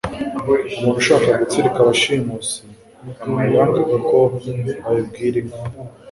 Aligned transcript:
Umuntu 0.77 0.97
ushaka 1.01 1.27
gutsirika 1.41 1.77
abashimusi, 1.83 2.59
yanga 3.53 3.95
ko 4.07 4.17
bamwibira 4.31 5.37
inka, 5.41 5.61